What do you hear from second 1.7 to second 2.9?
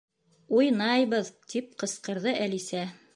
ҡысҡырҙы Әлисә.